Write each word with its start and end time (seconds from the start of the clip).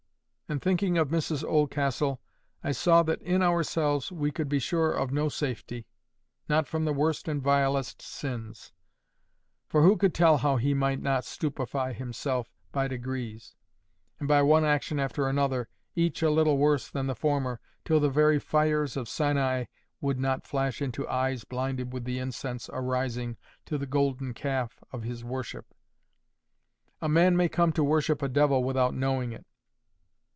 And 0.51 0.61
thinking 0.61 0.97
of 0.97 1.07
Mrs 1.11 1.45
Oldcastle, 1.45 2.19
I 2.61 2.73
saw 2.73 3.03
that 3.03 3.21
in 3.21 3.41
ourselves 3.41 4.11
we 4.11 4.31
could 4.33 4.49
be 4.49 4.59
sure 4.59 4.91
of 4.91 5.09
no 5.09 5.29
safety, 5.29 5.85
not 6.49 6.67
from 6.67 6.83
the 6.83 6.91
worst 6.91 7.29
and 7.29 7.41
vilest 7.41 8.01
sins; 8.01 8.73
for 9.69 9.81
who 9.81 9.95
could 9.95 10.13
tell 10.13 10.39
how 10.39 10.57
he 10.57 10.73
might 10.73 11.01
not 11.01 11.23
stupify 11.23 11.93
himself 11.93 12.51
by 12.73 12.89
degrees, 12.89 13.55
and 14.19 14.27
by 14.27 14.41
one 14.41 14.65
action 14.65 14.99
after 14.99 15.29
another, 15.29 15.69
each 15.95 16.21
a 16.21 16.29
little 16.29 16.57
worse 16.57 16.89
than 16.89 17.07
the 17.07 17.15
former, 17.15 17.61
till 17.85 18.01
the 18.01 18.09
very 18.09 18.37
fires 18.37 18.97
of 18.97 19.07
Sinai 19.07 19.63
would 20.01 20.19
not 20.19 20.45
flash 20.45 20.81
into 20.81 21.07
eyes 21.07 21.45
blinded 21.45 21.93
with 21.93 22.03
the 22.03 22.19
incense 22.19 22.69
arising 22.73 23.37
to 23.65 23.77
the 23.77 23.85
golden 23.87 24.33
calf 24.33 24.83
of 24.91 25.03
his 25.03 25.23
worship? 25.23 25.73
A 27.01 27.07
man 27.07 27.37
may 27.37 27.47
come 27.47 27.71
to 27.71 27.85
worship 27.85 28.21
a 28.21 28.27
devil 28.27 28.61
without 28.65 28.93
knowing 28.93 29.31
it. 29.31 29.45